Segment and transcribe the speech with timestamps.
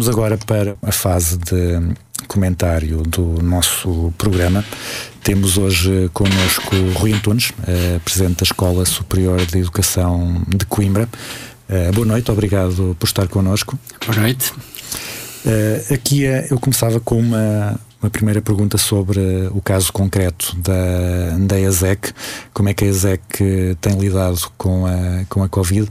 [0.00, 1.94] Vamos agora para a fase de
[2.26, 4.64] comentário do nosso programa.
[5.22, 11.06] Temos hoje connosco Rui Antunes, eh, Presidente da Escola Superior de Educação de Coimbra.
[11.68, 13.78] Eh, boa noite, obrigado por estar connosco.
[14.06, 14.54] Boa noite.
[15.44, 19.20] Uh, aqui uh, eu começava com uma, uma primeira pergunta sobre
[19.52, 22.12] o caso concreto da, da ESEC.
[22.52, 25.88] Como é que a ESEC tem lidado com a, com a Covid?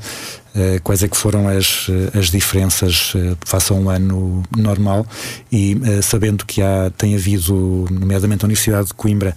[0.84, 1.88] quais é que foram as,
[2.18, 3.14] as diferenças
[3.46, 5.06] face a um ano normal?
[5.52, 9.36] E sabendo que há, tem havido, nomeadamente na Universidade de Coimbra,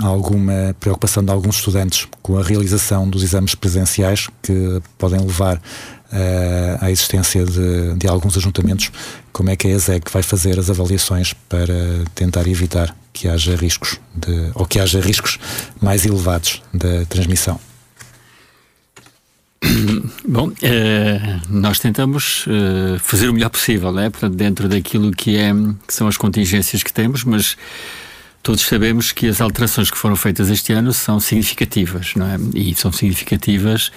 [0.00, 5.60] alguma preocupação de alguns estudantes com a realização dos exames presenciais que podem levar
[6.12, 8.90] uh, à existência de, de, alguns ajuntamentos,
[9.32, 11.74] como é que a ESEC vai fazer as avaliações para
[12.14, 15.38] tentar evitar que haja riscos de, ou que haja riscos
[15.80, 17.58] mais elevados da transmissão?
[20.26, 24.10] Bom, eh, nós tentamos eh, fazer o melhor possível, né?
[24.10, 25.52] Portanto, dentro daquilo que, é,
[25.86, 27.56] que são as contingências que temos, mas
[28.42, 32.36] todos sabemos que as alterações que foram feitas este ano são significativas, não é?
[32.54, 33.92] E são significativas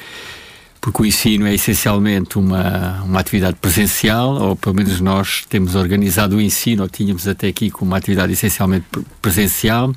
[0.85, 6.35] porque o ensino é essencialmente uma, uma atividade presencial, ou pelo menos nós temos organizado
[6.35, 8.85] o ensino, ou tínhamos até aqui como uma atividade essencialmente
[9.19, 9.91] presencial,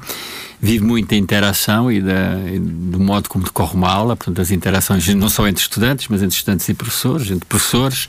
[0.58, 4.50] vive muito da interação e, da, e do modo como decorre uma aula, portanto, as
[4.50, 8.08] interações não só entre estudantes, mas entre estudantes e professores, entre professores,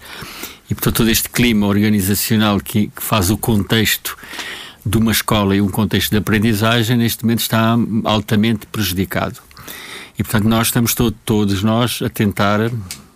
[0.70, 4.18] e portanto todo este clima organizacional que, que faz o contexto
[4.86, 9.49] de uma escola e um contexto de aprendizagem, neste momento está altamente prejudicado.
[10.20, 12.60] E, portanto, nós estamos to todos nós a tentar,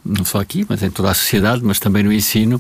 [0.06, 2.58] não só aqui, mas em toda a sociedade, mas também no ensino,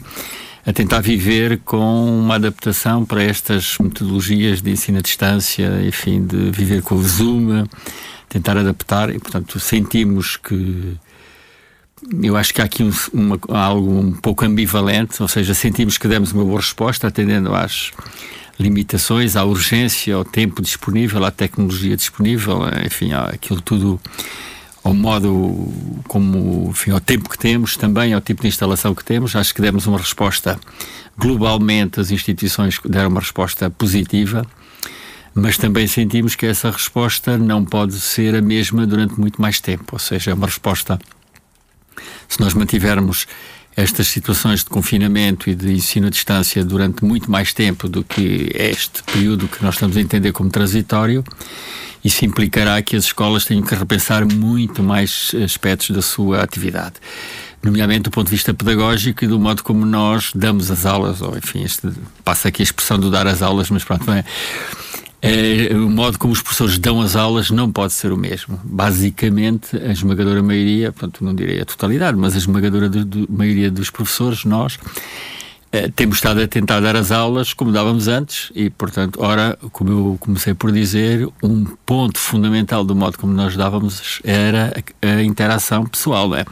[0.66, 6.52] a tentar viver com uma adaptação para estas metodologias de ensino à distância, enfim, de
[6.52, 7.66] viver com o Zoom,
[8.27, 9.09] tentar adaptar.
[9.09, 10.97] E, portanto, sentimos que
[12.21, 16.08] eu acho que há aqui um, uma, algo um pouco ambivalente, ou seja, sentimos que
[16.08, 17.91] demos uma boa resposta atendendo às
[18.59, 23.99] limitações, à urgência, ao tempo disponível, à tecnologia disponível, enfim, aquilo tudo
[24.83, 25.71] ao modo
[26.08, 29.36] como, enfim, ao tempo que temos, também ao tipo de instalação que temos.
[29.36, 30.59] Acho que demos uma resposta
[31.17, 34.45] globalmente, as instituições deram uma resposta positiva,
[35.33, 39.86] mas também sentimos que essa resposta não pode ser a mesma durante muito mais tempo,
[39.93, 40.99] ou seja, é uma resposta
[42.27, 43.27] se nós mantivermos
[43.76, 48.52] estas situações de confinamento e de ensino à distância durante muito mais tempo do que
[48.54, 51.23] este período que nós estamos a entender como transitório,
[52.04, 56.95] isso implicará que as escolas tenham que repensar muito mais aspectos da sua atividade
[57.64, 61.38] nomeadamente do ponto de vista pedagógico e do modo como nós damos as aulas, ou
[61.38, 61.90] enfim, este,
[62.23, 64.26] passa aqui a expressão do dar as aulas, mas pronto, não é?
[65.26, 68.60] É, o modo como os professores dão as aulas não pode ser o mesmo.
[68.61, 73.72] Basicamente, a esmagadora maioria, portanto, não direi a totalidade, mas a esmagadora do, do, maioria
[73.72, 74.78] dos professores, nós,
[75.72, 79.92] é, temos estado a tentar dar as aulas como dávamos antes e, portanto, ora, como
[79.92, 85.23] eu comecei por dizer, um ponto fundamental do modo como nós dávamos era a, a
[85.23, 86.44] interação pessoal, é?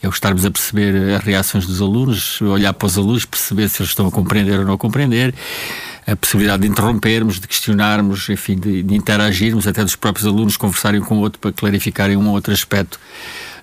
[0.00, 3.82] É o estarmos a perceber as reações dos alunos, olhar para os alunos, perceber se
[3.82, 5.34] eles estão a compreender ou não a compreender,
[6.10, 11.00] a possibilidade de interrompermos, de questionarmos, enfim, de, de interagirmos, até dos próprios alunos conversarem
[11.00, 12.98] com o outro para clarificarem um ou outro aspecto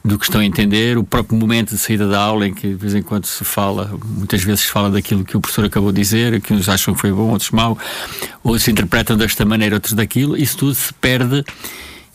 [0.03, 2.75] do que estão a entender, o próprio momento de saída da aula em que de
[2.75, 5.99] vez em quando se fala, muitas vezes se fala daquilo que o professor acabou de
[5.99, 7.77] dizer, que uns acham que foi bom, outros mau,
[8.43, 11.43] outros interpretam desta maneira, outros daquilo, isso tudo se perde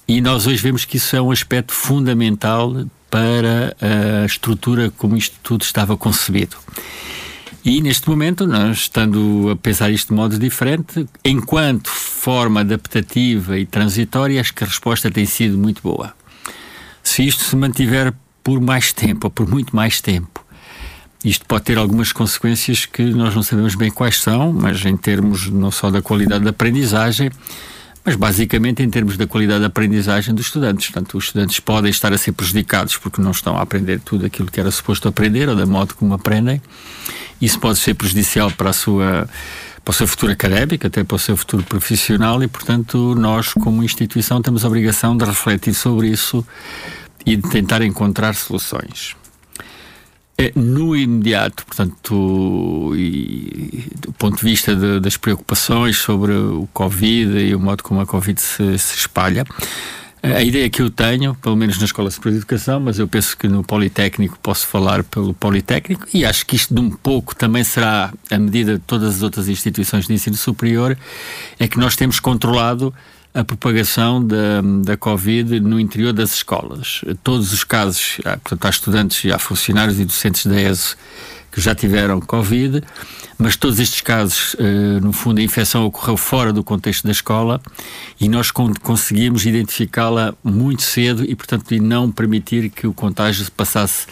[0.09, 5.37] e nós hoje vemos que isso é um aspecto fundamental para a estrutura como isto
[5.43, 6.57] tudo estava concebido.
[7.65, 13.65] E neste momento, nós estando a pensar isto de modo diferente, enquanto forma adaptativa e
[13.65, 16.13] transitória, acho que a resposta tem sido muito boa.
[17.05, 18.13] Se isto se mantiver
[18.43, 20.45] por mais tempo, ou por muito mais tempo,
[21.25, 25.49] isto pode ter algumas consequências que nós não sabemos bem quais são, mas em termos
[25.49, 27.31] não só da qualidade da aprendizagem,
[28.05, 30.91] mas basicamente em termos da qualidade da aprendizagem dos estudantes.
[30.91, 34.51] Portanto, os estudantes podem estar a ser prejudicados porque não estão a aprender tudo aquilo
[34.51, 36.61] que era suposto aprender ou da modo como aprendem.
[37.41, 39.29] Isso pode ser prejudicial para a sua
[39.85, 43.83] para o seu futuro académico, até para o seu futuro profissional e, portanto, nós, como
[43.83, 46.47] instituição, temos a obrigação de refletir sobre isso
[47.27, 49.17] e de tentar encontrar soluções.
[50.43, 57.39] É, no imediato, portanto, e, do ponto de vista de, das preocupações sobre o Covid
[57.39, 59.45] e o modo como a Covid se, se espalha,
[60.21, 63.37] a ideia que eu tenho, pelo menos na Escola Superior de Educação, mas eu penso
[63.37, 67.63] que no Politécnico posso falar pelo Politécnico e acho que isto de um pouco também
[67.63, 70.99] será a medida de todas as outras instituições de ensino superior,
[71.57, 72.93] é que nós temos controlado
[73.35, 77.03] a propagação da, da Covid no interior das escolas.
[77.23, 80.97] Todos os casos, portanto, há estudantes, há funcionários e docentes da ESO
[81.53, 82.83] que já tiveram Covid,
[83.37, 87.61] mas todos estes casos, uh, no fundo, a infecção ocorreu fora do contexto da escola
[88.19, 93.45] e nós con conseguimos identificá-la muito cedo e, portanto, e não permitir que o contágio
[93.53, 94.07] passasse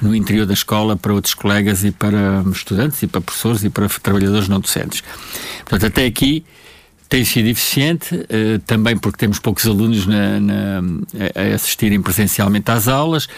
[0.00, 3.88] no interior da escola para outros colegas e para estudantes e para professores e para
[3.88, 5.02] trabalhadores não docentes.
[5.64, 6.44] Portanto, até aqui
[7.08, 10.80] tem sido eficiente, uh, também porque temos poucos alunos na, na,
[11.34, 13.28] a assistirem presencialmente às aulas,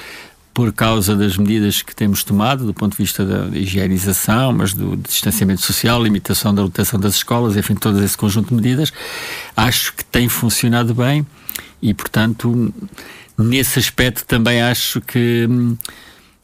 [0.58, 4.96] por causa das medidas que temos tomado do ponto de vista da higienização, mas do
[4.96, 8.92] distanciamento social, limitação da lotação das escolas, enfim, todo esse conjunto de medidas,
[9.56, 11.24] acho que tem funcionado bem
[11.80, 12.74] e, portanto,
[13.38, 15.48] nesse aspecto também acho que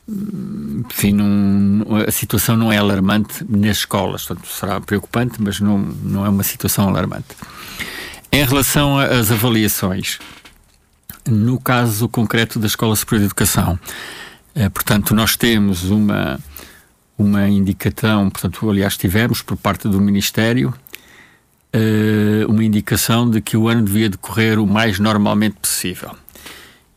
[0.06, 1.16] enfim,
[2.06, 6.42] a situação não é alarmante nas escolas, portanto será preocupante, mas não, não é uma
[6.42, 7.34] situação alarmante.
[8.30, 10.18] Em relação às avaliações,
[11.26, 13.78] no caso concreto da Escola Superior de Educação,
[14.54, 16.38] eh, portanto, nós temos uma,
[17.16, 20.74] uma indicação, portanto, aliás, tivemos por parte do Ministério
[21.72, 26.14] eh, uma indicação de que o ano devia decorrer o mais normalmente possível.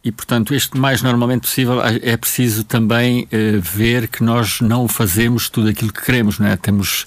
[0.08, 5.50] E, portanto, este mais normalmente possível é preciso também uh, ver que nós não fazemos
[5.50, 6.56] tudo aquilo que queremos, não é?
[6.56, 7.06] Temos,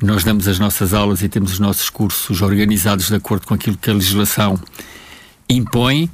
[0.00, 3.76] nós damos as nossas aulas e temos os nossos cursos organizados de acordo com aquilo
[3.76, 4.58] que a legislação
[5.50, 6.10] impõe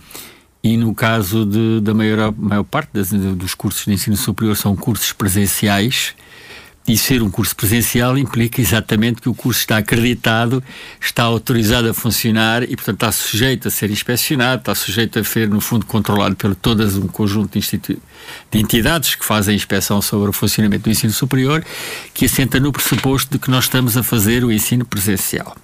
[0.65, 4.75] e no caso de, da maior, maior parte das, dos cursos de ensino superior são
[4.75, 6.13] cursos presenciais
[6.87, 10.63] e ser um curso presencial implica exatamente que o curso está acreditado,
[11.01, 15.49] está autorizado a funcionar e, portanto, está sujeito a ser inspecionado, está sujeito a ser,
[15.49, 20.33] no fundo, controlado por todas um conjunto de, de entidades que fazem inspeção sobre o
[20.33, 21.65] funcionamento do ensino superior,
[22.15, 25.57] que assenta no pressuposto de que nós estamos a fazer o ensino presencial.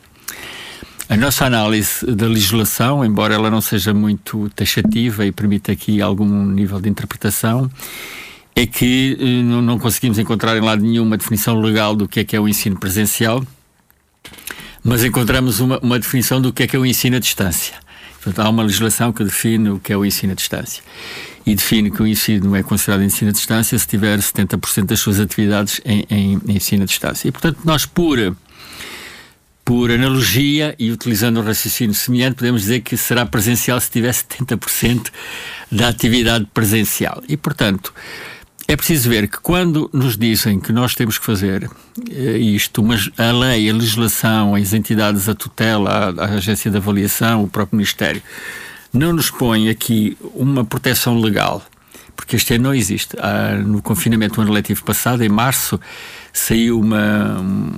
[1.08, 6.46] A nossa análise da legislação, embora ela não seja muito taxativa e permita aqui algum
[6.46, 7.70] nível de interpretação,
[8.54, 12.25] é que eh, não conseguimos encontrar em lado nenhum uma definição legal do que é
[12.25, 13.44] que é o ensino presencial,
[14.84, 17.75] mas encontramos uma, uma definição do que é que é o ensino à distância.
[18.22, 20.82] Portanto, há uma legislação que define o que é o ensino à distância.
[21.44, 25.19] E define que o ensino é considerado ensino à distância se tiver 70% das suas
[25.19, 27.26] atividades em, em, em, ensino à distância.
[27.26, 28.37] E, portanto, nós, por,
[29.64, 35.10] por analogia e utilizando um raciocínio semelhante, podemos dizer que será presencial se tiver 70%
[35.70, 37.22] da atividade presencial.
[37.28, 37.93] E, portanto,
[38.69, 41.70] é preciso ver que quando nos dizem que nós temos que fazer
[42.11, 47.43] eh, isto, mas a lei, a legislação, as entidades, a tutela, a, agência de avaliação,
[47.43, 48.23] o próprio Ministério,
[48.93, 51.62] não nos põe aqui uma proteção legal,
[52.14, 53.17] porque este ano não existe.
[53.19, 55.81] Ah, no confinamento do ano letivo passado, em março,
[56.32, 57.41] saiu uma.
[57.41, 57.73] Um,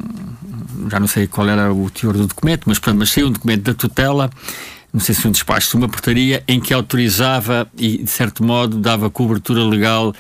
[0.91, 3.75] já não sei qual era o teor do documento, mas, mas saiu um documento da
[3.75, 4.31] tutela
[4.93, 9.11] não sei se um despacho, uma portaria em que autorizava e, de certo modo, dava
[9.11, 10.15] cobertura legal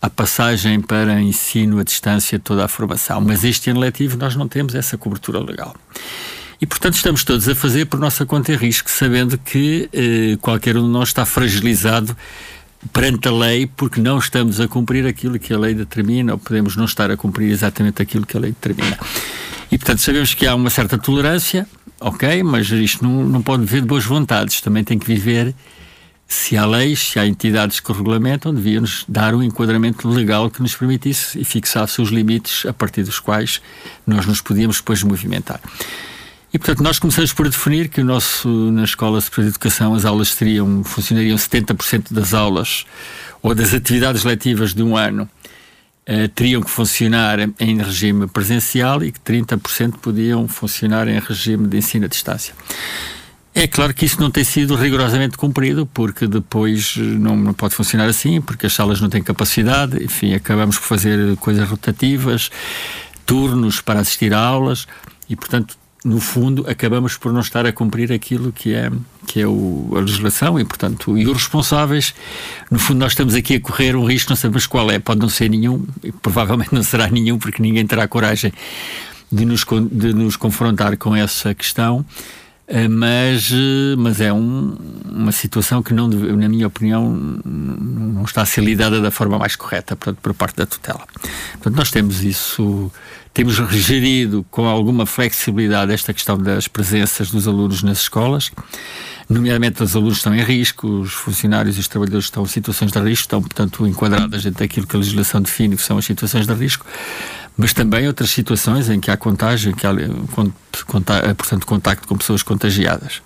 [0.00, 3.20] a passagem para ensino à distância de toda a formação.
[3.20, 5.74] Mas este ano letivo nós não temos essa cobertura legal.
[6.60, 10.76] E, portanto, estamos todos a fazer por nossa conta e risco, sabendo que eh, qualquer
[10.76, 12.16] um de nós está fragilizado
[12.92, 16.76] perante a lei porque não estamos a cumprir aquilo que a lei determina ou podemos
[16.76, 18.98] não estar a cumprir exatamente aquilo que a lei determina.
[19.70, 21.66] E, portanto, sabemos que há uma certa tolerância,
[22.00, 25.54] ok, mas isto não, não pode viver de boas vontades, também tem que viver
[26.30, 30.76] se há leis, se há entidades que regulamentam, devíamos dar um enquadramento legal que nos
[30.76, 33.62] permitisse e fixasse os limites a partir dos quais
[34.06, 35.58] nós nos podíamos depois movimentar.
[36.52, 40.04] E, portanto, nós começamos por definir que o nosso, na Escola Superior de Educação as
[40.04, 42.84] aulas seriam, funcionariam 70% das aulas
[43.42, 45.28] ou das atividades letivas de um ano
[46.04, 51.78] eh, teriam que funcionar em regime presencial e que 30% podiam funcionar em regime de
[51.78, 52.54] ensino à distância.
[53.60, 58.06] É claro que isso não tem sido rigorosamente cumprido, porque depois não, não, pode funcionar
[58.06, 62.52] assim, porque as salas não têm capacidade, enfim, acabamos por fazer coisas rotativas,
[63.26, 64.86] turnos para assistir a aulas
[65.28, 68.92] e, portanto, no fundo, acabamos por não estar a cumprir aquilo que é,
[69.26, 72.14] que é o, a legislação e, portanto, e os responsáveis,
[72.70, 75.28] no fundo, nós estamos aqui a correr um risco, não sabemos qual é, pode não
[75.28, 78.52] ser nenhum, e provavelmente não será nenhum, porque ninguém terá coragem
[79.32, 82.06] de nos, de nos confrontar com essa questão.
[82.68, 84.76] Eh, mas, eh, mas é um,
[85.10, 89.56] uma situação que, não, na minha opinião, não está a ser lidada da forma mais
[89.56, 91.06] correta portanto, por parte da tutela.
[91.52, 92.92] Portanto, nós temos isso,
[93.32, 98.50] temos gerido com alguma flexibilidade esta questão das presenças dos alunos nas escolas,
[99.30, 102.98] nomeadamente os alunos estão em risco, os funcionários e os trabalhadores estão em situações de
[102.98, 106.52] risco, estão, portanto, enquadradas dentro daquilo que a legislação define que são as situações de
[106.52, 106.84] risco
[107.58, 109.92] mas também outras situações em que há contágio, que há,
[111.34, 113.20] portanto, contacto com pessoas contagiadas.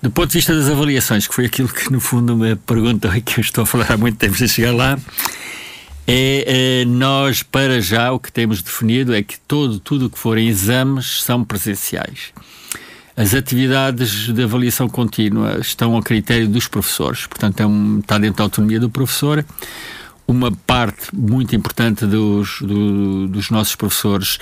[0.00, 3.20] Do ponto de vista das avaliações, que foi aquilo que no fundo me perguntam e
[3.22, 4.98] que eu estou a falar há muito tempo sem chegar lá,
[6.08, 10.18] é, é, nós, para já, o que temos definido é que todo, tudo o que
[10.18, 12.32] forem exames são presenciais.
[13.14, 18.38] As atividades de avaliação contínua estão ao critério dos professores, portanto, é um, está dentro
[18.38, 19.44] da autonomia do professor.
[20.26, 24.38] Uma parte muito importante dos, do, dos nossos professores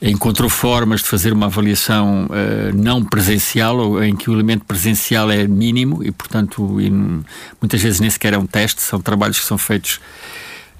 [0.00, 5.30] encontrou formas de fazer uma avaliação uh, não presencial, ou em que o elemento presencial
[5.30, 9.46] é mínimo e, portanto, e, muitas vezes nem sequer é um teste, são trabalhos que
[9.46, 10.00] são feitos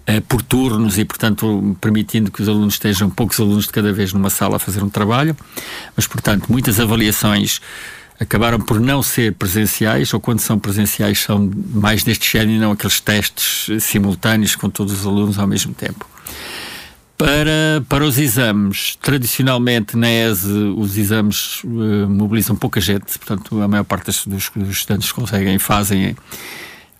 [0.09, 4.13] uh, por turnos e, portanto, permitindo que os alunos estejam, poucos alunos de cada vez
[4.13, 5.37] numa sala a fazer um trabalho.
[5.97, 7.61] Mas, portanto, muitas avaliações
[8.19, 12.73] acabaram por não ser presenciais, ou quando são presenciais são mais deste género e não
[12.73, 16.09] aqueles testes simultâneos com todos os alunos ao mesmo tempo.
[17.17, 23.69] Para, para os exames, tradicionalmente na ESE os exames uh, mobilizam pouca gente, portanto a
[23.69, 26.17] maior parte dos, dos estudantes conseguem, fazem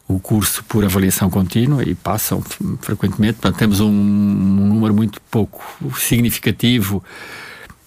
[0.07, 2.43] o curso por avaliação contínua e passam
[2.81, 5.65] frequentemente, portanto temos um, um número muito pouco
[5.97, 7.03] significativo,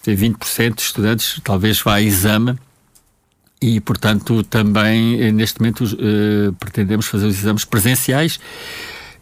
[0.06, 2.58] 20% de estudantes talvez vá a exame
[3.60, 8.38] e, portanto, também eh, neste momento uh, pretendemos fazer os exames presenciais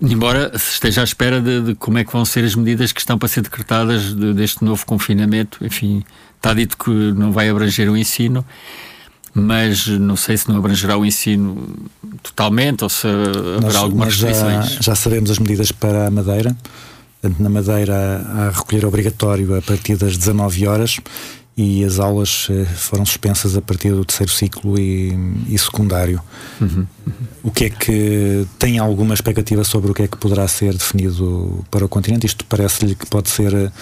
[0.01, 3.01] embora se esteja à espera de, de, como é que vão ser as medidas que
[3.01, 5.65] estão para ser decretadas de, deste novo confinamento.
[5.65, 6.05] Enfim,
[6.37, 8.45] está dito que não vai abranger o ensino,
[9.33, 11.77] mas não sei se não abrangerá o ensino
[12.23, 14.71] totalmente ou se haverá nós, algumas nós restrições.
[14.75, 16.57] Já, já sabemos as medidas para a Madeira.
[17.39, 21.01] Na Madeira há recolher obrigatório a partir das 19 horas
[21.57, 25.17] e as aulas eh, foram suspensas a partir do terceiro ciclo e,
[25.49, 26.21] e secundário.
[26.61, 26.87] Uhum.
[27.43, 31.65] O que é que tem alguma expectativa sobre o que é que poderá ser definido
[31.71, 32.27] para o continente?
[32.27, 33.73] Isto parece-lhe que pode ser eh,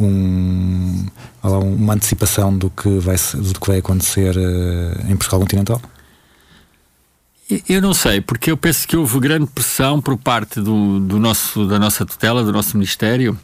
[0.00, 1.06] um,
[1.42, 5.82] uma antecipação do que vai, do que vai acontecer eh, em Portugal continental?
[7.68, 11.66] Eu não sei, porque eu penso que houve grande pressão por parte do, do nosso,
[11.66, 13.38] da nossa tutela, do nosso Ministério,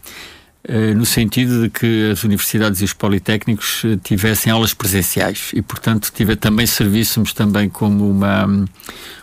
[0.94, 6.10] no sentido de que as universidades e os politécnicos eh, tivessem aulas presenciais e, portanto,
[6.14, 8.46] tive, também servíssemos também como uma,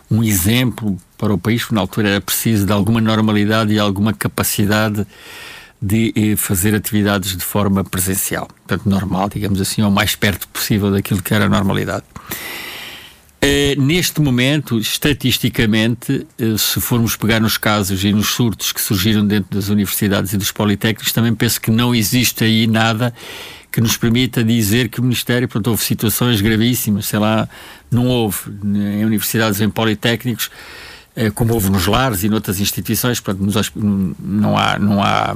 [0.10, 4.14] um exemplo para o país, porque na altura era preciso de alguma normalidade e alguma
[4.14, 5.06] capacidade
[5.82, 10.92] de eh, fazer atividades de forma presencial, portanto, normal, digamos assim, ou mais perto possível
[10.92, 12.04] daquilo que era a normalidade.
[13.44, 19.26] Uh, neste momento, estatisticamente, uh, se formos pegar nos casos e nos surtos que surgiram
[19.26, 23.12] dentro das universidades e dos politécnicos, também penso que não existe aí nada
[23.72, 27.50] que nos permita dizer que o Ministério, portanto, houve situações gravíssimas, sei lá,
[27.90, 30.52] não houve em universidades, em politécnicos,
[31.18, 33.72] uh, como houve nos lares e noutras instituições, portanto, nos,
[34.20, 35.36] não, há, não, há,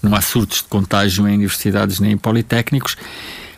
[0.00, 2.96] não há surtos de contágio em universidades nem em politécnicos.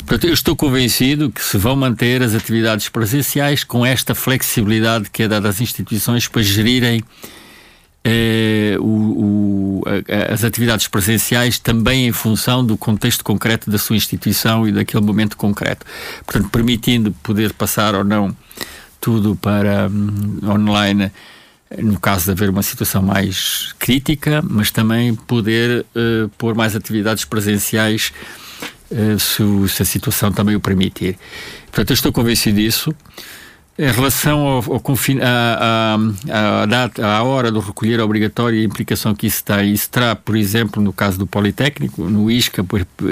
[0.06, 5.22] Portanto, eu estou convencido que se vão manter as atividades presenciais com esta flexibilidade que
[5.22, 7.02] é dada às instituições para gerirem
[8.04, 13.96] eh, o, o, a, as atividades presenciais também em função do contexto concreto da sua
[13.96, 15.86] instituição e daquele momento concreto.
[16.26, 18.36] Portanto, permitindo poder passar ou não
[19.00, 21.12] tudo para um, online
[21.78, 27.24] no caso de haver uma situação mais crítica, mas também poder uh, pôr mais atividades
[27.24, 28.12] presenciais
[29.18, 31.16] se, se, a situação também o permitir.
[31.66, 32.94] Portanto, eu estou convencido disso.
[33.78, 34.82] Em relação ao, ao
[35.22, 40.14] à, data, à hora do recolher obrigatório e a implicação que isso tem, isso terá,
[40.14, 42.64] por exemplo, no caso do Politécnico, no ISCA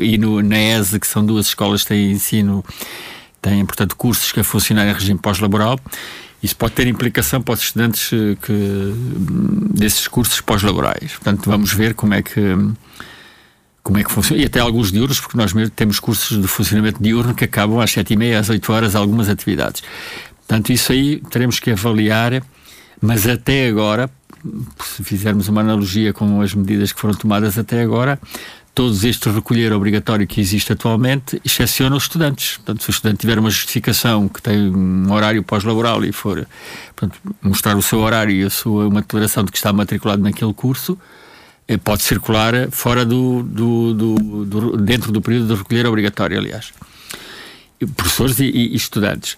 [0.03, 2.63] e no, na ESE, que são duas escolas que têm ensino,
[3.41, 5.81] têm, portanto, cursos que a funcionar em regime pós-laboral.
[6.43, 8.95] Isso pode ter implicação para os estudantes eh, que,
[9.75, 11.13] desses cursos pós-laborais.
[11.13, 12.57] Portanto, vamos ver como é que
[13.91, 17.03] como é que funciona, e até alguns diurnos, porque nós mesmo temos cursos de funcionamento
[17.03, 19.83] diurno que acabam às sete e meia, às oito horas, algumas atividades.
[20.47, 22.41] Portanto, isso aí teremos que avaliar,
[23.03, 24.09] mas até agora,
[24.85, 28.17] se fizermos uma analogia com as medidas que foram tomadas até agora,
[28.73, 32.59] todos estes recolher obrigatório que existe atualmente excepciona os estudantes.
[32.59, 36.47] Portanto, se o estudante tiver uma justificação que tem um horário pós-laboral e for
[36.95, 40.55] portanto, mostrar o seu horário e a sua uma declaração de que está matriculado naquele
[40.55, 40.97] curso,
[41.77, 46.73] pode circular fora do, do, do, do, dentro do período de recolher obrigatório, aliás.
[47.97, 49.37] Professores e, e, estudantes.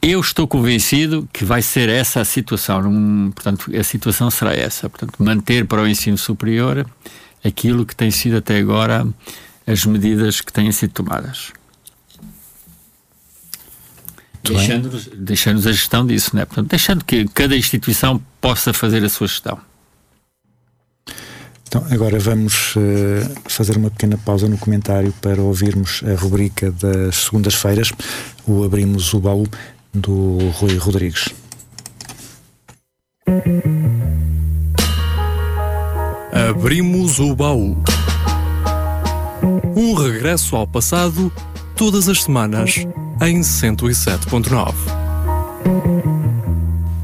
[0.00, 3.32] Eu estou convencido que vai ser essa a situação.
[3.34, 4.88] portanto, a situação será essa.
[4.88, 6.86] Portanto, manter para o ensino superior
[7.42, 9.06] aquilo que tem sido até agora
[9.66, 11.52] as medidas que têm sido tomadas.
[14.42, 16.44] Deixando-nos deixando a gestão disso, né?
[16.44, 19.58] Portanto, deixando que cada instituição possa fazer a sua gestão.
[21.74, 27.16] Então, agora vamos uh, fazer uma pequena pausa no comentário para ouvirmos a rubrica das
[27.16, 27.90] segundas-feiras,
[28.46, 29.46] o Abrimos o Baú,
[29.90, 31.30] do Rui Rodrigues.
[36.50, 37.82] Abrimos o baú.
[39.74, 41.32] Um regresso ao passado
[41.74, 42.86] todas as semanas
[43.22, 45.01] em 107.9.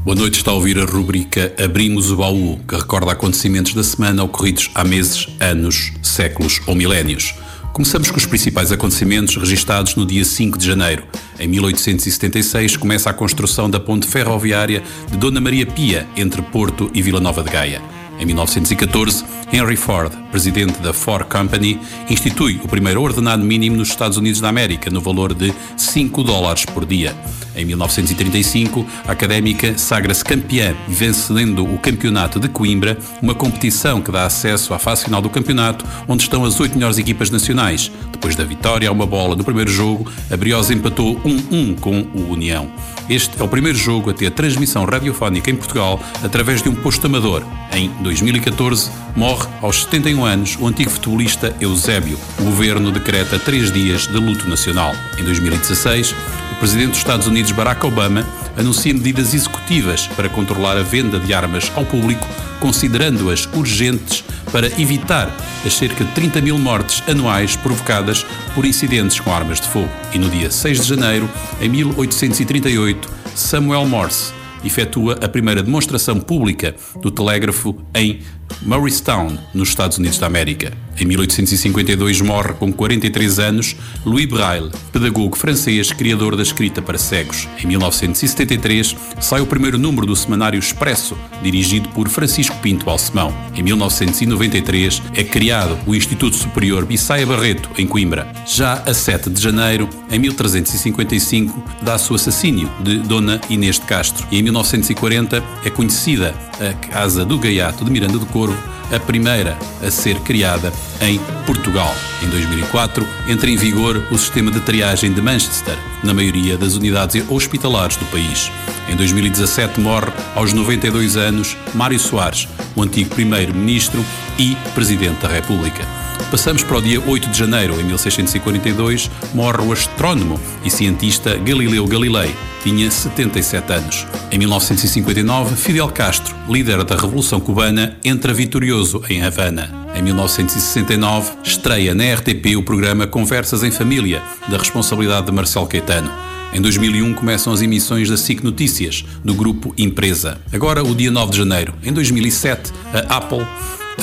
[0.09, 4.23] Boa noite, está a ouvir a rubrica Abrimos o Baú, que recorda acontecimentos da semana
[4.23, 7.35] ocorridos há meses, anos, séculos ou milénios.
[7.71, 11.03] Começamos com os principais acontecimentos registados no dia 5 de janeiro.
[11.39, 17.03] Em 1876 começa a construção da ponte ferroviária de Dona Maria Pia entre Porto e
[17.03, 17.79] Vila Nova de Gaia.
[18.19, 19.23] Em 1914,
[19.53, 24.49] Henry Ford, presidente da Ford Company, institui o primeiro ordenado mínimo nos Estados Unidos da
[24.49, 27.15] América, no valor de 5 dólares por dia.
[27.59, 34.25] Em 1935, a académica sagra-se campeã, vencendo o Campeonato de Coimbra, uma competição que dá
[34.25, 37.91] acesso à fase final do campeonato, onde estão as oito melhores equipas nacionais.
[38.13, 42.31] Depois da vitória a uma bola no primeiro jogo, a Briosa empatou 1-1 com o
[42.31, 42.71] União.
[43.09, 47.07] Este é o primeiro jogo a ter transmissão radiofónica em Portugal através de um posto
[47.07, 47.43] amador.
[47.73, 52.17] Em 2014, morre aos 71 anos o antigo futebolista Eusébio.
[52.39, 54.95] O governo decreta três dias de luto nacional.
[55.17, 58.25] Em 2016, o presidente dos Estados Unidos Barack Obama
[58.57, 62.27] anuncia medidas executivas para controlar a venda de armas ao público,
[62.59, 65.33] considerando-as urgentes para evitar
[65.65, 69.89] as cerca de 30 mil mortes anuais provocadas por incidentes com armas de fogo.
[70.13, 71.29] E no dia 6 de janeiro,
[71.61, 78.19] em 1838, Samuel Morse efetua a primeira demonstração pública do telégrafo em
[78.61, 80.73] Morristown, nos Estados Unidos da América.
[80.99, 83.75] Em 1852 morre com 43 anos
[84.05, 87.47] Louis Braille, pedagogo francês, criador da escrita para cegos.
[87.63, 93.33] Em 1973 sai o primeiro número do semanário Expresso, dirigido por Francisco Pinto Balsemão.
[93.55, 98.27] Em 1993 é criado o Instituto Superior Bissaia Barreto, em Coimbra.
[98.45, 104.27] Já a 7 de janeiro, em 1355, dá-se o assassínio de Dona Inês de Castro.
[104.29, 108.57] E em 1940 é conhecida a Casa do Gaiato de Miranda do Corvo,
[108.89, 111.93] a primeira a ser criada em Portugal.
[112.23, 117.21] Em 2004, entra em vigor o sistema de triagem de Manchester, na maioria das unidades
[117.29, 118.49] hospitalares do país.
[118.87, 122.47] Em 2017 morre, aos 92 anos, Mário Soares,
[122.77, 124.05] o antigo primeiro-ministro
[124.37, 125.85] e presidente da República.
[126.31, 131.85] Passamos para o dia 8 de janeiro, em 1642, morre o astrónomo e cientista Galileu
[131.85, 134.07] Galilei, tinha 77 anos.
[134.31, 139.69] Em 1959, Fidel Castro, líder da Revolução Cubana, entra vitorioso em Havana.
[139.95, 146.11] Em 1969, estreia na RTP o programa Conversas em Família, da responsabilidade de Marcelo Caetano.
[146.53, 150.39] Em 2001 começam as emissões da SIC Notícias, do grupo Empresa.
[150.51, 151.73] Agora, o dia 9 de janeiro.
[151.83, 153.45] Em 2007, a Apple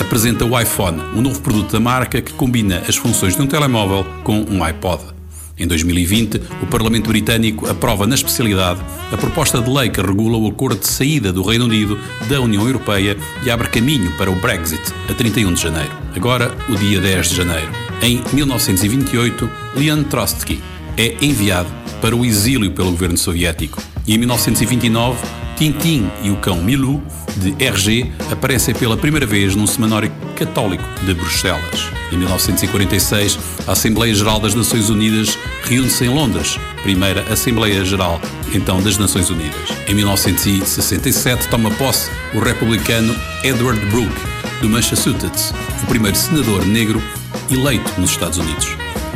[0.00, 4.04] apresenta o iPhone, um novo produto da marca que combina as funções de um telemóvel
[4.22, 5.15] com um iPod.
[5.58, 10.46] Em 2020, o Parlamento Britânico aprova na especialidade a proposta de lei que regula o
[10.46, 14.82] acordo de saída do Reino Unido da União Europeia e abre caminho para o Brexit
[15.08, 15.92] a 31 de janeiro.
[16.14, 17.72] Agora, o dia 10 de janeiro.
[18.02, 20.60] Em 1928, Leon Trotsky
[20.98, 21.70] é enviado
[22.02, 23.82] para o exílio pelo governo soviético.
[24.06, 25.18] E em 1929,
[25.56, 27.02] Tintin e o cão Milou,
[27.38, 31.90] de RG, aparecem pela primeira vez num semanário católico de Bruxelas.
[32.12, 38.20] Em 1946, a Assembleia Geral das Nações Unidas reúne-se em Londres, primeira Assembleia Geral,
[38.54, 39.70] então das Nações Unidas.
[39.88, 44.20] Em 1967, toma posse o republicano Edward Brooke,
[44.60, 47.02] do Massachusetts, o primeiro senador negro
[47.50, 48.68] eleito nos Estados Unidos.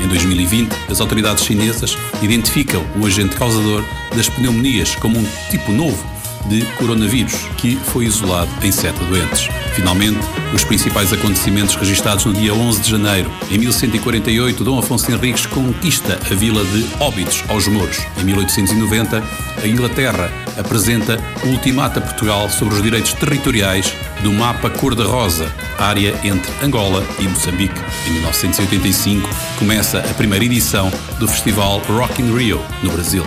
[0.03, 3.85] Em 2020, as autoridades chinesas identificam o agente causador
[4.17, 6.10] das pneumonias como um tipo novo
[6.47, 9.49] de coronavírus, que foi isolado em sete doentes.
[9.75, 10.19] Finalmente,
[10.55, 13.31] os principais acontecimentos registados no dia 11 de janeiro.
[13.51, 17.99] Em 1148, Dom Afonso Henriques conquista a vila de Óbidos, aos Mouros.
[18.19, 19.23] Em 1890,
[19.63, 26.15] a Inglaterra apresenta o ultimato a Portugal sobre os direitos territoriais do mapa cor-de-rosa, área
[26.25, 27.81] entre Angola e Moçambique.
[28.07, 33.25] Em 1985, começa a primeira edição do festival Rock in Rio, no Brasil.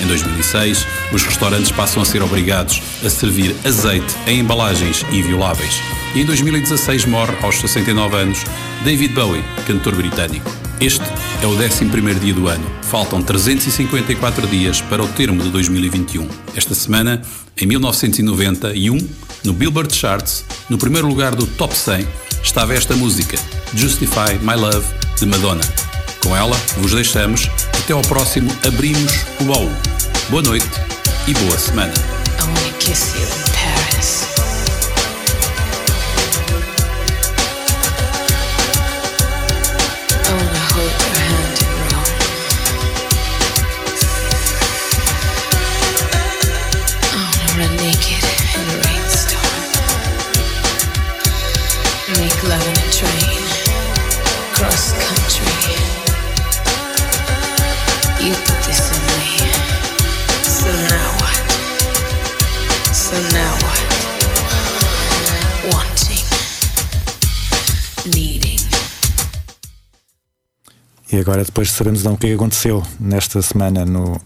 [0.00, 5.80] Em 2006, os restaurantes passam a ser obrigados a servir azeite em embalagens invioláveis.
[6.14, 8.44] E em 2016 morre, aos 69 anos,
[8.84, 10.50] David Bowie, cantor britânico.
[10.80, 11.04] Este
[11.42, 12.64] é o 11 dia do ano.
[12.82, 16.28] Faltam 354 dias para o termo de 2021.
[16.54, 17.22] Esta semana,
[17.56, 18.98] em 1991,
[19.44, 22.06] no Billboard Charts, no primeiro lugar do Top 100,
[22.42, 23.38] estava esta música,
[23.74, 24.86] Justify My Love,
[25.18, 25.64] de Madonna.
[26.22, 27.48] Com ela, vos deixamos.
[27.86, 29.70] Até ao próximo Abrimos o Baú.
[30.28, 30.66] Boa noite
[31.28, 31.94] e boa semana.
[71.16, 74.20] E agora depois sabemos então o que aconteceu nesta semana no,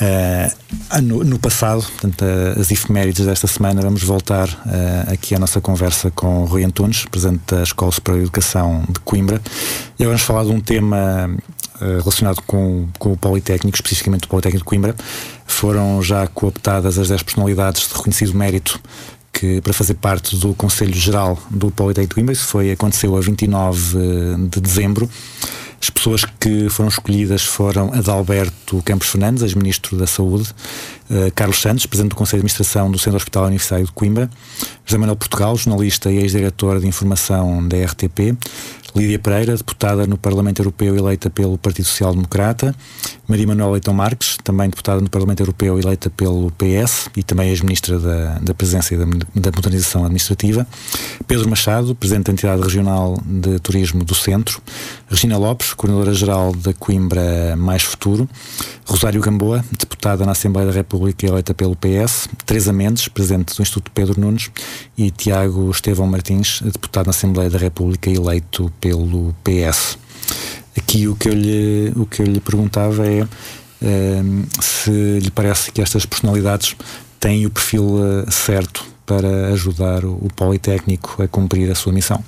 [0.00, 5.40] Uh, no, no, passado, portanto, uh, as efemérides desta semana, vamos voltar uh, aqui à
[5.40, 9.42] nossa conversa com o Rui Antunes, presidente da Escola Superior de Educação de Coimbra,
[9.98, 11.28] e vamos falar de um tema
[11.80, 14.94] relacionado com, com o Politécnico, especificamente o Politécnico de Coimbra.
[15.44, 18.80] Foram já cooptadas as 10 personalidades de reconhecido mérito
[19.32, 22.32] que, para fazer parte do Conselho Geral do Politécnico de Coimbra.
[22.32, 23.96] Isso foi, aconteceu a 29
[24.48, 25.10] de dezembro.
[25.80, 30.48] As pessoas que foram escolhidas foram Adalberto Campos Fernandes, ex-ministro da Saúde,
[31.10, 34.30] uh, Carlos Santos, presidente do Conselho de Administração do Centro Hospitalar Universitário de Coimbra,
[34.84, 38.36] José Manuel Portugal, jornalista e ex-diretor de informação da RTP,
[38.96, 42.74] Lídia Pereira, deputada no Parlamento Europeu eleita pelo Partido Social Democrata,
[43.26, 47.98] Maria Manuela Leitão Marques, também deputada no Parlamento Europeu eleita pelo PS e também ex-ministra
[47.98, 50.66] da, da Presença e da, da Modernização Administrativa,
[51.26, 54.60] Pedro Machado, presidente da Entidade Regional de Turismo do Centro,
[55.08, 58.28] Regina Lopes, coordenadora-geral da Coimbra Mais Futuro,
[58.86, 63.90] Rosário Gamboa, deputada na Assembleia da República eleita pelo PS, Teresa Mendes, presidente do Instituto
[63.92, 64.50] Pedro Nunes
[64.96, 69.98] e Tiago Estevão Martins, deputado na Assembleia da República eleito pelo PS.
[70.76, 73.26] Aqui o que eu lhe, o que eu lhe perguntava é
[73.82, 76.76] ehm, se lhe parece que estas personalidades
[77.20, 82.22] têm o perfil uh, certo para ajudar o, o Politécnico a cumprir a sua missão.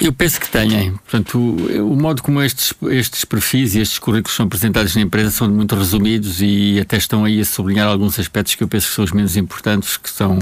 [0.00, 0.92] Eu penso que têm.
[0.92, 5.30] Portanto, o, o, modo como estes, estes perfis e estes currículos são apresentados na empresa
[5.30, 8.94] são muito resumidos e até estão aí a sublinhar alguns aspectos que eu penso que
[8.94, 10.38] são os menos importantes, que são,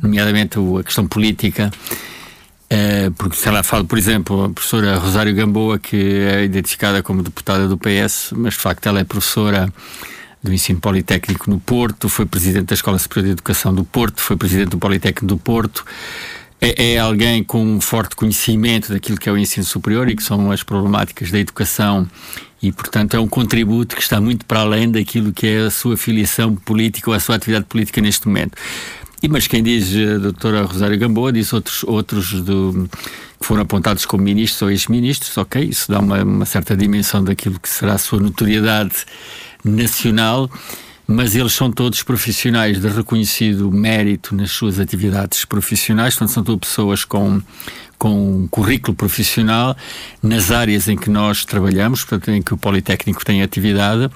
[0.00, 1.70] nomeadamente, a questão política
[2.68, 7.22] é, porque se ela fala, por exemplo, a professora Rosário Gamboa, que é identificada como
[7.22, 9.72] deputada do PS, mas de facto ela é professora
[10.42, 14.36] do ensino politécnico no Porto, foi presidente da Escola Superior de Educação do Porto, foi
[14.36, 15.84] presidente do Politécnico do Porto.
[16.60, 20.22] É, é, alguém com um forte conhecimento daquilo que é o ensino superior e que
[20.22, 22.08] são as problemáticas da educação
[22.62, 25.96] e, portanto, é um contributo que está muito para além daquilo que é a sua
[25.96, 28.56] filiação política ou a sua atividade política neste momento.
[29.22, 32.88] E, mas quem diz a eh, doutora Rosário Gamboa diz outros, outros do,
[33.40, 37.58] que foram apontados como ministros ou ex-ministros, ok, isso dá uma, uma, certa dimensão daquilo
[37.58, 38.94] que será a sua notoriedade
[39.64, 40.50] nacional,
[41.06, 46.68] mas eles são todos profissionais de reconhecido mérito nas suas atividades profissionais, portanto são todas
[46.68, 47.40] pessoas com
[47.98, 49.74] com um currículo profissional
[50.22, 54.10] nas áreas em que nós trabalhamos, portanto, em que o Politécnico tem atividade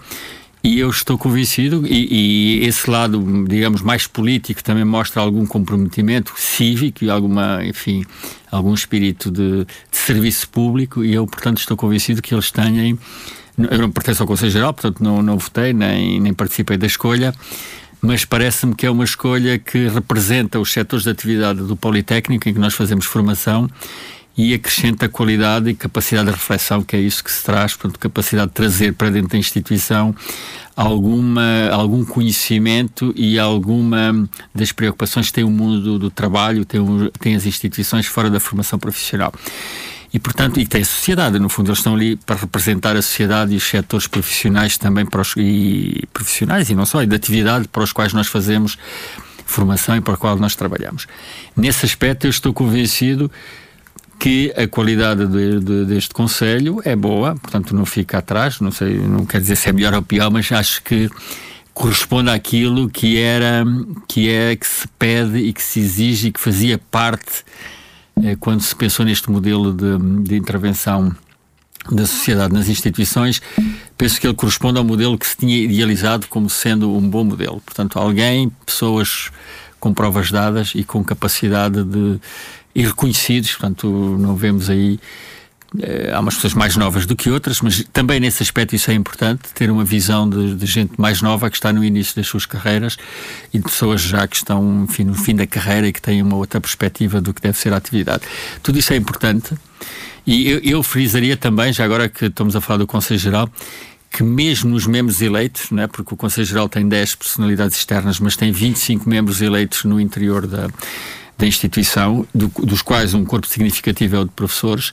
[0.62, 6.34] e eu estou convencido, e, e, esse lado, digamos, mais político também mostra algum comprometimento
[6.36, 8.04] cívico e alguma, enfim,
[8.50, 12.98] algum espírito de, de serviço público, e eu, portanto, estou convencido que eles têm.
[13.70, 17.34] Eu não pertenço ao Conselho Geral, portanto, não, não votei nem, nem participei da escolha,
[18.00, 22.54] mas parece-me que é uma escolha que representa os setores de atividade do Politécnico em
[22.54, 23.68] que nós fazemos formação
[24.36, 28.48] e acrescenta qualidade e capacidade de reflexão, que é isso que se traz, portanto, capacidade
[28.48, 30.14] de trazer para dentro da instituição
[30.74, 36.80] alguma, algum conhecimento e alguma das preocupações que tem o mundo do, do trabalho, tem,
[37.18, 39.32] tem as instituições fora da formação profissional.
[40.12, 43.54] E, portanto, e tem a sociedade, no fundo, eles estão ali para representar a sociedade
[43.54, 47.68] e os setores profissionais também para os, e profissionais e não só, e de atividade
[47.68, 48.76] para os quais nós fazemos
[49.46, 51.06] formação e para o qual nós trabalhamos.
[51.56, 53.30] Nesse aspecto, eu estou convencido
[54.18, 58.98] que a qualidade de, de, deste Conselho é boa, portanto não fica atrás, não sei,
[58.98, 61.08] não quer dizer se é melhor ou pior, mas acho que
[61.72, 63.64] corresponde àquilo que era,
[64.06, 67.44] que é que se pede e que se exige e que fazia parte
[68.38, 71.14] quando se pensou neste modelo de, de intervenção
[71.90, 73.40] da sociedade nas instituições,
[73.96, 77.60] penso que ele corresponde ao modelo que se tinha idealizado como sendo um bom modelo.
[77.60, 79.30] Portanto, alguém, pessoas
[79.78, 82.20] com provas dadas e com capacidade de
[82.74, 85.00] e reconhecidos, portanto, não vemos aí.
[85.78, 88.94] Eh, há umas pessoas mais novas do que outras, mas também nesse aspecto isso é
[88.94, 92.44] importante, ter uma visão de, de, gente mais nova que está no início das suas
[92.44, 92.96] carreiras
[93.52, 96.34] e de pessoas já que estão enfim, no fim da carreira e que têm uma
[96.34, 98.24] outra perspectiva do que deve ser a atividade.
[98.62, 99.54] Tudo isso é importante
[100.26, 103.48] e eu, eu frisaria também, já agora que estamos a falar do Conselho Geral,
[104.10, 105.86] que mesmo nos membros eleitos, não é?
[105.86, 110.48] porque o Conselho Geral tem 10 personalidades externas, mas tem 25 membros eleitos no interior
[110.48, 110.68] da,
[111.40, 114.92] da instituição, do, dos quais um corpo significativo é o de professores,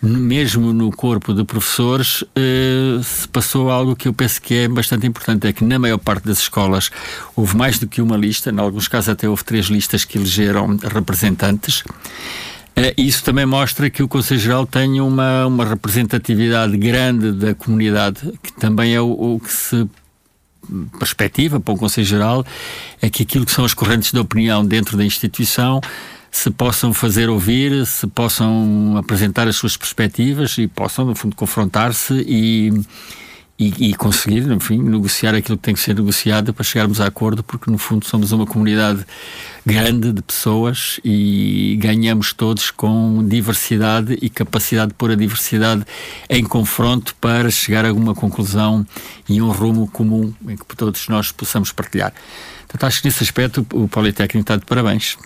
[0.00, 5.06] mesmo no corpo de professores eh, se passou algo que eu penso que é bastante
[5.06, 6.90] importante, é que na maior parte das escolas
[7.36, 10.76] houve mais do que uma lista, em alguns casos até houve três listas que elegeram
[10.92, 11.80] representantes.
[12.74, 18.32] Uh, isso também mostra que o Conselho Geral tem uma, uma representatividade grande da comunidade,
[18.42, 19.86] que também é o, o que se
[20.98, 22.46] perspectiva para o Conselho Geral
[23.00, 25.80] é que aquilo que são as correntes de opinião dentro da instituição
[26.30, 32.14] se possam fazer ouvir, se possam apresentar as suas perspectivas e possam, no fundo, confrontar-se
[32.26, 32.72] e
[33.62, 37.42] e, e, conseguir, enfim, negociar aquilo que tem que ser negociado para chegarmos a acordo,
[37.42, 39.04] porque no fundo somos uma comunidade
[39.64, 45.84] grande de pessoas e ganhamos todos com diversidade e capacidade de pôr a diversidade
[46.28, 48.84] em confronto para chegar a alguma conclusão
[49.28, 52.12] e um rumo comum em que todos nós possamos partilhar.
[52.62, 55.16] Portanto, acho que nesse aspecto o Politécnico está de parabéns.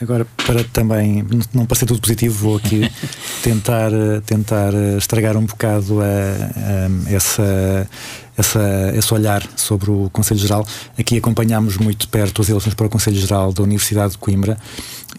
[0.00, 2.90] Agora, para também não parecer tudo positivo, vou aqui
[3.42, 3.90] tentar,
[4.26, 7.88] tentar estragar um bocado a, a, essa,
[8.36, 10.66] essa, esse olhar sobre o Conselho Geral.
[10.98, 14.58] Aqui acompanhámos muito perto as eleições para o Conselho Geral da Universidade de Coimbra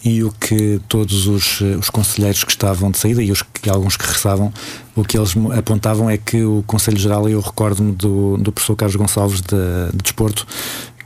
[0.06, 3.98] e o que todos os, os conselheiros que estavam de saída e, os, e alguns
[3.98, 4.54] que regressavam,
[4.96, 8.96] o que eles apontavam é que o Conselho Geral, eu recordo-me do, do professor Carlos
[8.96, 10.46] Gonçalves de, de Desporto,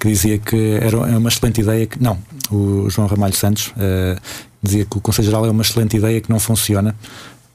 [0.02, 2.18] que dizia que era uma excelente ideia que não,
[2.50, 4.20] o João Ramalho Santos uh,
[4.62, 6.96] dizia que o Conselho Geral é uma excelente ideia que não funciona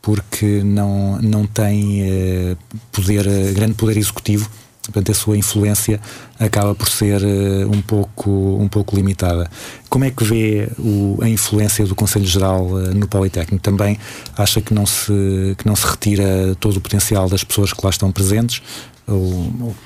[0.01, 2.57] porque não, não tem uh,
[2.93, 4.49] poder, uh, grande poder executivo,
[4.81, 6.01] portanto a sua influência
[6.39, 7.21] acaba por ser
[7.69, 9.51] um, pouco, um pouco limitada.
[9.89, 13.61] Como é que vê o, a influência do Conselho Geral no Politécnico?
[13.61, 13.99] Também
[14.39, 17.91] acha que não, se, que não se retira todo o potencial das pessoas que lá
[17.91, 18.63] estão presentes?
[19.05, 19.77] Ou, ou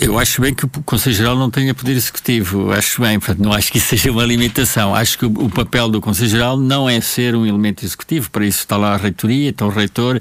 [0.00, 3.52] eu acho bem que o Conselho Geral não tenha poder executivo, acho bem, portanto, não
[3.52, 4.94] acho que isso seja uma limitação.
[4.94, 8.60] Acho que o, papel do Conselho Geral não é ser um elemento executivo, para isso
[8.60, 10.20] está lá a reitoria, está o reitor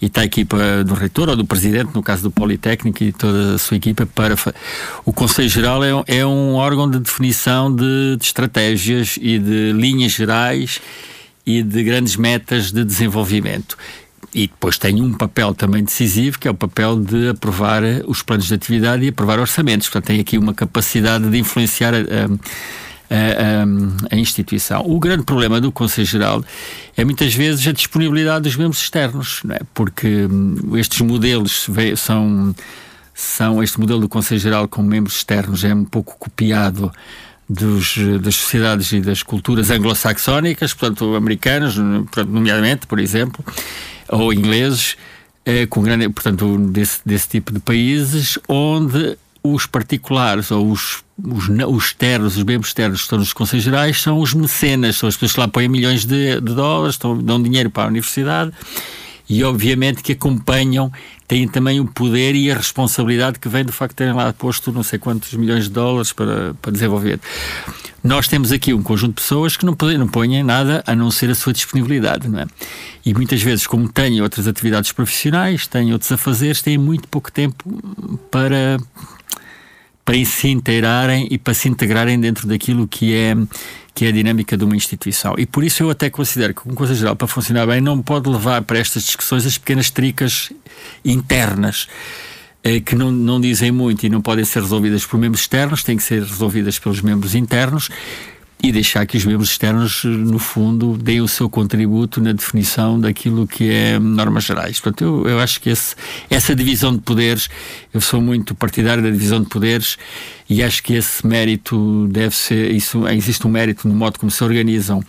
[0.00, 3.54] e está a equipa do reitor ou do presidente, no caso do Politécnico e toda
[3.54, 4.34] a sua equipa, para.
[5.04, 10.12] O Conselho Geral é, é um órgão de definição de, de estratégias e de linhas
[10.12, 10.80] gerais
[11.46, 13.76] e de grandes metas de desenvolvimento
[14.34, 18.46] e depois tem um papel também decisivo, que é o papel de aprovar os planos
[18.46, 19.88] de atividade e aprovar orçamentos.
[19.88, 24.82] Portanto, tem aqui uma capacidade de influenciar a, a, a, a instituição.
[24.86, 26.44] O grande problema do Conselho Geral
[26.96, 29.60] é muitas vezes a disponibilidade dos membros externos, é?
[29.72, 32.54] porque hum, estes modelos são,
[33.14, 33.62] são.
[33.62, 36.92] Este modelo do Conselho Geral com membros externos é um pouco copiado.
[37.50, 43.42] Dos, das sociedades e das culturas anglo-saxónicas, portanto, americanas, portanto, nomeadamente, por exemplo,
[44.08, 44.96] ou ingleses,
[45.44, 51.48] eh, com grande, portanto, desse, desse tipo de países, onde os particulares ou os, os,
[51.48, 55.16] os externos, os membros externos que estão nos Conselhos Gerais, são os mecenas, são as
[55.16, 58.52] pessoas que lá põem milhões de, de dólares, estão, dão dinheiro para a universidade
[59.28, 60.90] e, obviamente, que acompanham
[61.26, 64.72] têm também o poder e a responsabilidade que vem do facto de terem lá posto
[64.72, 67.20] não sei quantos milhões de dólares para, para desenvolver.
[68.02, 71.10] Nós temos aqui um conjunto de pessoas que não, podem, não põem nada a não
[71.10, 72.46] ser a sua disponibilidade, não é?
[73.04, 77.64] E muitas vezes, como têm outras atividades profissionais, têm outros afazeres, têm muito pouco tempo
[78.30, 78.78] para
[80.04, 83.36] para se inteirarem e para se integrarem dentro daquilo que é
[83.98, 85.34] que é a dinâmica de uma instituição.
[85.36, 88.30] E por isso eu até considero que, uma coisa geral, para funcionar bem, não pode
[88.30, 90.52] levar para estas discussões as pequenas tricas
[91.04, 91.88] internas
[92.62, 95.96] eh, que não, não dizem muito e não podem ser resolvidas por membros externos, têm
[95.96, 97.90] que ser resolvidas pelos membros internos
[98.62, 103.46] e deixar que os membros externos, no fundo, deem o seu contributo na definição daquilo
[103.46, 104.80] que é normas gerais.
[104.80, 105.94] Portanto, eu, eu acho que esse,
[106.28, 107.48] essa divisão de poderes,
[107.94, 109.96] eu sou muito partidário da divisão de poderes
[110.50, 114.42] e acho que esse mérito deve ser, isso, existe um mérito no modo como se
[114.42, 115.04] organizam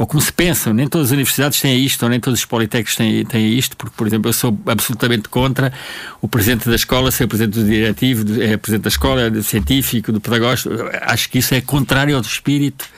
[0.00, 2.96] ou como se pensa, nem todas as universidades têm isto, ou nem todos os politécnicos
[2.96, 5.70] têm, têm isto, porque, por exemplo, eu sou absolutamente contra
[6.22, 10.18] o presidente da escola ser presidente do diretivo, é presidente da escola, do científico, do
[10.18, 10.70] pedagógico.
[11.02, 12.88] Acho que isso é contrário ao espírito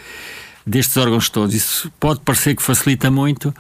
[0.65, 1.57] destes órgãos todos.
[1.57, 3.53] Isso pode parecer que facilita muito,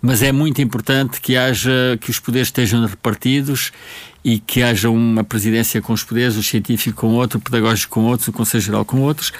[0.00, 3.72] mas é muito importante que haja que os poderes estejam repartidos
[4.24, 8.06] e que haja uma presidência com os poderes, o científico com outro, o pedagógico com
[8.06, 9.32] outros, o Conselho Geral com outros,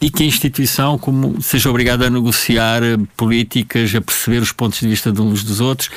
[0.00, 4.80] e que a instituição como seja obrigada a negociar eh, políticas, a perceber os pontos
[4.80, 5.90] de vista de uns dos outros,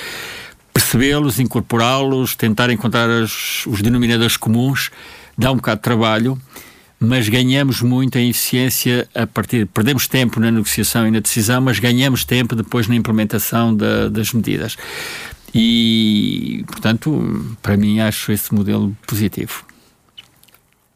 [0.74, 4.92] percebê-los, incorporá-los, tentar encontrar os, os denominadores comuns,
[5.38, 6.38] dá um bocado de trabalho,
[7.00, 9.68] mas ganhamos muito em eficiência a partir.
[9.68, 14.34] Perdemos tempo na negociação e na decisão, mas ganhamos tempo depois na implementação da, das
[14.34, 14.78] medidas.
[15.54, 19.66] E, portanto, para mim, acho esse modelo positivo.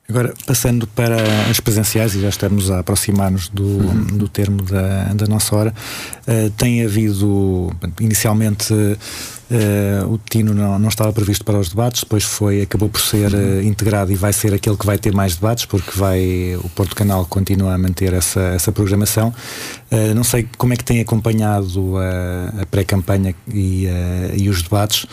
[0.10, 1.17] Agora, passando para
[1.50, 4.06] as presenciais, e já estamos a aproximar-nos do, uhum.
[4.06, 5.74] do termo da, da nossa hora,
[6.26, 8.74] uh, tem havido, inicialmente,
[9.50, 13.34] Uh, o Tino não, não estava previsto para os debates, depois foi, acabou por ser
[13.34, 16.94] uh, integrado e vai ser aquele que vai ter mais debates, porque vai, o Porto
[16.94, 19.34] Canal continua a manter essa, essa programação.
[19.90, 23.88] Uh, não sei como é que tem acompanhado a, a pré-campanha e,
[24.36, 25.06] e os debates.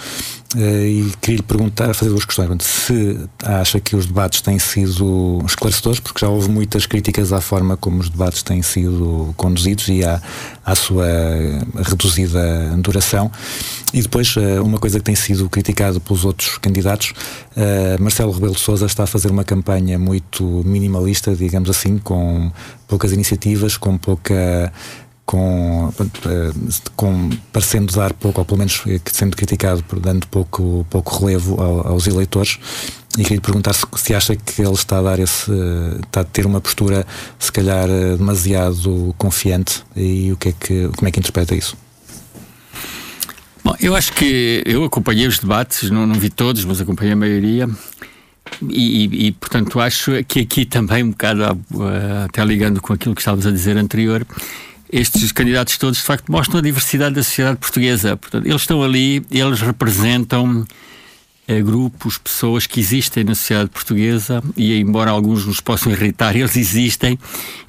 [0.57, 2.49] E queria lhe perguntar, fazer duas questões.
[2.62, 7.77] Se acha que os debates têm sido esclarecedores, porque já houve muitas críticas à forma
[7.77, 10.23] como os debates têm sido conduzidos e à,
[10.64, 11.09] à sua
[11.75, 13.33] reduzida duração.
[13.92, 17.12] E depois, uh, uma coisa que tem sido criticado pelos outros candidatos,
[17.56, 22.50] uh, Marcelo Rebelo de Souza está a fazer uma campanha muito minimalista, digamos assim, com
[22.87, 24.72] poucas iniciativas, com pouca
[25.26, 25.92] com,
[26.26, 26.52] eh,
[26.94, 31.60] com parecendo dar pouco, ou pelo menos eh, sendo criticado por dando pouco, pouco relevo
[31.60, 32.58] aos eleitores.
[33.16, 35.50] E queria perguntar se, se, acha que ele está a dar esse,
[36.04, 37.06] está a ter uma postura
[37.38, 41.76] se calhar eh, demasiado confiante e o que é que, como é que interpreta isso?
[43.64, 47.16] Bom, eu acho que eu acompanhei os debates, não, não vi todos, mas acompanhei a
[47.16, 47.68] maioria.
[48.68, 51.44] E, e, e, portanto acho que aqui também um bocado
[52.24, 54.27] até ligando com aquilo que estávamos a dizer anterior
[54.92, 58.16] estes candidatos todos, de facto, mostram a diversidade da sociedade portuguesa.
[58.16, 60.64] Portanto, eles estão ali, eles representam
[61.48, 66.57] eh, grupos, pessoas que existem na sociedade portuguesa e, embora alguns nos possam irritar, eles
[66.57, 67.18] existem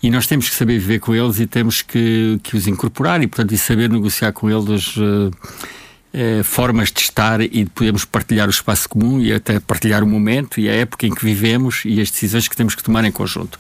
[0.03, 3.27] e nós temos que saber viver com eles e temos que, que os incorporar e,
[3.27, 4.95] portanto, e saber negociar com eles.
[4.95, 5.31] Uh,
[6.43, 10.59] formas de estar e de podermos partilhar o espaço comum e até partilhar o momento
[10.59, 13.59] e a época em que vivemos e as decisões que temos que tomar em conjunto.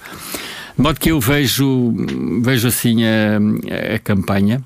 [0.77, 1.93] De modo que eu vejo,
[2.41, 4.61] vejo assim a, a campanha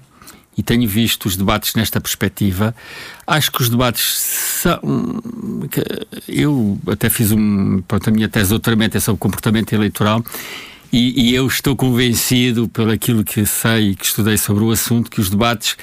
[0.60, 2.76] e tenho visto os debates nesta perspectiva.
[3.26, 5.22] Acho que os debates são.
[6.28, 7.82] Eu até fiz um.
[7.88, 10.22] Pronto, a minha tese de doutoramento é sobre comportamento eleitoral.
[10.92, 15.10] E, e, eu estou convencido, pelo aquilo que sei e que estudei sobre o assunto,
[15.10, 15.78] que os debates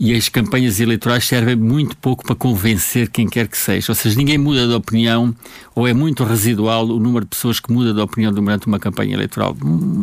[0.00, 3.90] e as campanhas eleitorais servem muito pouco para convencer quem quer que seja.
[3.90, 5.34] Ou seja, ninguém muda de opinião,
[5.74, 9.14] ou é muito residual o número de pessoas que muda de opinião durante uma campanha
[9.14, 9.56] eleitoral.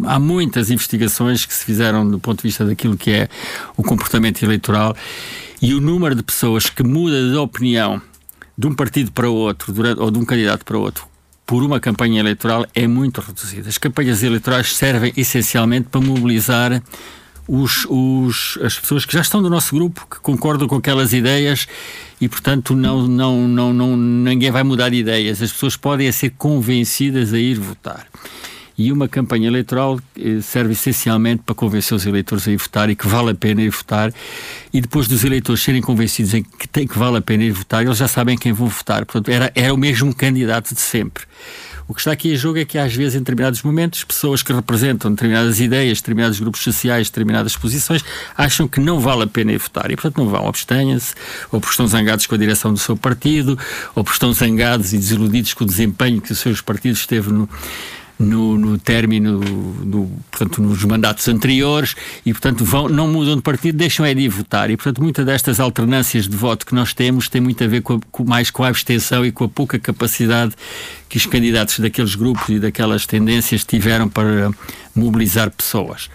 [0.06, 3.30] Há muitas investigações que se fizeram do ponto de vista daquilo que é
[3.78, 4.96] o comportamento eleitoral
[5.62, 8.02] e o número de pessoas que muda de opinião
[8.58, 11.06] de um partido para outro, durante, ou de um candidato para outro,
[11.46, 13.70] por uma campanha eleitoral é muito reduzido.
[13.70, 16.82] As campanhas eleitorais servem essencialmente para mobilizar
[17.48, 21.68] os, os, as pessoas que já estão do nosso grupo, que concordam com aquelas ideias
[22.20, 25.42] e, portanto, não, não, não, não, ninguém vai mudar de ideias.
[25.42, 28.08] As pessoas podem ser convencidas a ir votar.
[28.78, 32.96] E uma campanha eleitoral eh, serve essencialmente para convencer os eleitores a ir votar e
[32.96, 34.14] que vale a pena ir votar.
[34.74, 37.86] E depois dos eleitores serem convencidos em que, tem, que vale a pena ir votar,
[37.86, 39.06] eles já sabem quem vão votar.
[39.06, 41.24] Portanto, era, era o mesmo candidato de sempre.
[41.88, 44.52] O que está aqui em jogo é que, às vezes, em determinados momentos, pessoas que
[44.52, 48.04] representam determinadas ideias, determinados grupos sociais, determinadas posições,
[48.36, 50.48] acham que não vale a pena ir votar e, portanto, não vão.
[50.48, 51.14] Abstenham-se,
[51.52, 53.58] ou porque estão zangados com a direção do seu partido,
[53.94, 57.48] ou porque estão zangados e desiludidos com o desempenho que os seus partidos esteve no,
[58.18, 63.78] no, no término, do, portanto, nos mandatos anteriores e, portanto, vão, não mudam de partido,
[63.78, 64.70] deixam é de votar.
[64.70, 67.96] E, portanto, muitas destas alternâncias de voto que nós temos tem muito a ver com,
[67.96, 70.54] a, com mais com a abstenção e com a pouca capacidade
[71.10, 74.52] que os candidatos daqueles grupos e daquelas tendências tiveram para
[74.96, 76.10] mobilizar pessoas.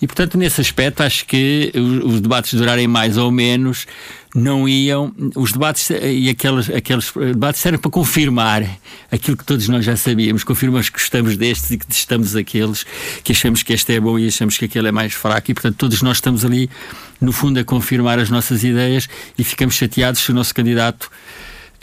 [0.00, 3.86] E, portanto, nesse aspecto, acho que os, debates durarem mais ou menos
[4.34, 5.12] não iam.
[5.36, 8.64] Os debates e aqueles, aqueles debates servem para confirmar
[9.12, 10.42] aquilo que todos nós já sabíamos.
[10.42, 12.86] Confirmamos que gostamos destes e que testamos aqueles,
[13.22, 15.50] que achamos que este é bom e achamos que aquele é mais fraco.
[15.50, 16.70] E, portanto, todos nós estamos ali,
[17.20, 21.10] no fundo, a confirmar as nossas ideias e ficamos chateados se o nosso candidato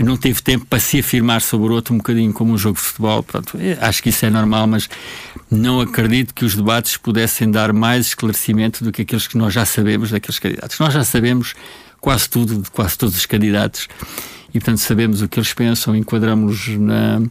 [0.04, 2.84] não teve tempo para se afirmar sobre o outro um bocadinho como um jogo de
[2.84, 3.24] futebol.
[3.24, 4.88] Pronto, acho que isso é normal, mas
[5.50, 9.66] não acredito que os debates pudessem dar mais esclarecimento do que aqueles que nós já
[9.66, 10.78] sabemos daqueles candidatos.
[10.80, 11.56] Nós já sabemos
[12.00, 13.88] quase tudo de quase todos os candidatos
[14.50, 17.22] e, portanto, sabemos o que eles pensam, enquadramos-nos na,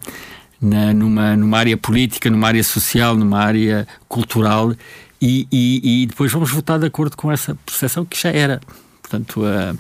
[0.61, 4.75] na, numa, numa área política, numa área social, numa área cultural
[5.21, 8.61] e, e, e depois vamos votar de acordo com essa percepção que já era.
[9.03, 9.79] Portanto, uh,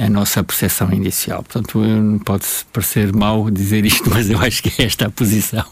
[0.00, 1.42] a nossa percepção inicial.
[1.42, 1.80] Portanto,
[2.24, 5.64] pode parecer mau dizer isto, mas eu acho que é esta a posição.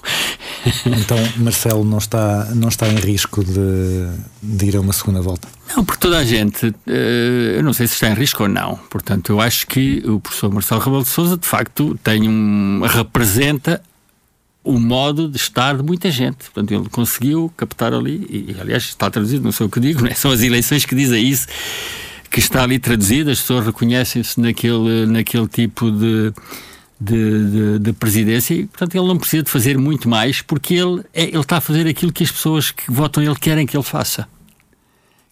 [0.86, 4.08] Então, Marcelo não está, não está em risco de,
[4.42, 5.48] de ir a uma segunda volta?
[5.76, 8.76] Não, porque toda a gente, eh, eu não sei se está em risco ou não.
[8.90, 13.82] Portanto, eu acho que o professor Marcelo Rebelo de Souza, de facto, tem um, representa
[14.62, 16.50] o modo de estar de muita gente.
[16.50, 20.14] Portanto, ele conseguiu captar ali, e aliás está traduzido, não sei o que digo, né?
[20.14, 21.46] são as eleições que dizem isso
[22.34, 26.32] que está ali traduzida, as pessoas reconhecem-se naquele, naquele tipo de,
[27.00, 31.04] de, de, de, presidência e, portanto, ele não precisa de fazer muito mais porque ele,
[31.14, 33.84] é, ele está a fazer aquilo que as pessoas que votam ele querem que ele
[33.84, 34.26] faça,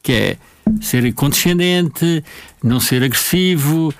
[0.01, 0.37] que é
[0.81, 2.23] ser condescendente,
[2.63, 3.93] não ser agressivo,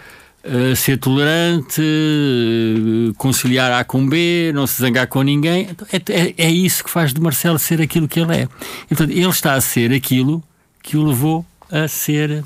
[0.45, 5.69] Uh, ser tolerante, uh, conciliar A com B, não se zangar com ninguém.
[5.71, 8.49] Então, é, é, é, isso que faz de Marcelo ser aquilo que ele é.
[8.87, 10.43] E, portanto, ele está a ser aquilo
[10.83, 12.43] que o levou a ser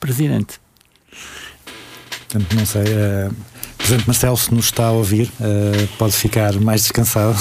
[0.00, 0.60] presidente.
[2.28, 2.82] Portanto, não sei.
[2.82, 3.34] Uh,
[3.76, 5.30] Presidente Marcelo, se nos está a ouvir,
[5.98, 7.38] pode ficar mais descansado.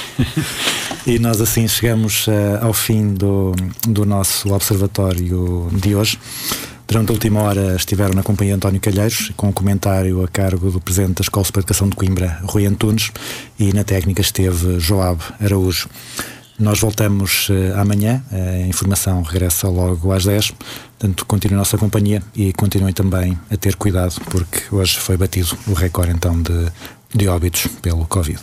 [1.06, 2.26] e nós assim chegamos
[2.60, 3.52] ao fim do,
[3.86, 6.18] do nosso observatório de hoje.
[6.92, 10.80] Durante a última hora estiveram na companhia António Calheiros, com um comentário a cargo do
[10.80, 13.10] Presidente da Escola de Educação de Coimbra, Rui Antunes,
[13.58, 15.88] e na técnica esteve Joab Araújo.
[16.58, 22.22] Nós voltamos uh, amanhã, a informação regressa logo às 10, portanto continuem a nossa companhia
[22.34, 26.70] e continuem também a ter cuidado, porque hoje foi batido o recorde então de,
[27.14, 28.38] de óbitos pelo Covid.